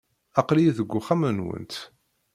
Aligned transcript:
Aql-iyi 0.39 0.71
deg 0.77 0.91
uxxam-nwent. 0.99 1.73